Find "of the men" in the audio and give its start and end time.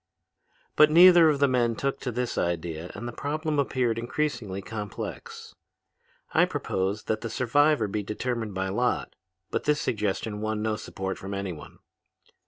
1.29-1.75